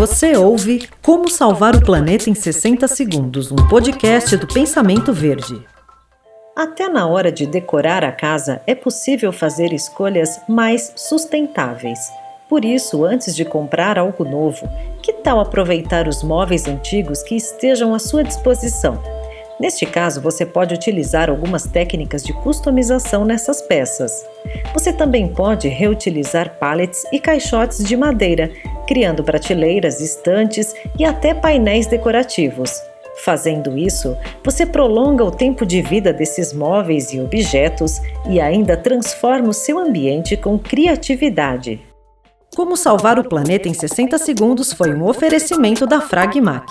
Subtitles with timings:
[0.00, 5.62] Você ouve Como Salvar o Planeta em 60 Segundos, um podcast do Pensamento Verde.
[6.56, 11.98] Até na hora de decorar a casa é possível fazer escolhas mais sustentáveis.
[12.48, 14.66] Por isso, antes de comprar algo novo,
[15.02, 18.98] que tal aproveitar os móveis antigos que estejam à sua disposição?
[19.60, 24.24] Neste caso, você pode utilizar algumas técnicas de customização nessas peças.
[24.72, 28.50] Você também pode reutilizar pallets e caixotes de madeira,
[28.90, 32.82] criando prateleiras, estantes e até painéis decorativos.
[33.24, 39.48] Fazendo isso, você prolonga o tempo de vida desses móveis e objetos e ainda transforma
[39.50, 41.80] o seu ambiente com criatividade.
[42.56, 46.66] Como salvar o planeta em 60 segundos foi um oferecimento da Fragmac.